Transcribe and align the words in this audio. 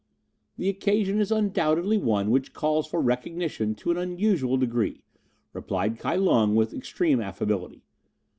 "The 0.57 0.67
occasion 0.67 1.19
is 1.19 1.31
undoubtedly 1.31 1.99
one 1.99 2.31
which 2.31 2.53
calls 2.55 2.87
for 2.87 2.99
recognition 2.99 3.75
to 3.75 3.91
an 3.91 3.97
unusual 3.97 4.57
degree," 4.57 5.03
replied 5.53 5.99
Kai 5.99 6.15
Lung 6.15 6.55
with 6.55 6.73
extreme 6.73 7.21
affability. 7.21 7.83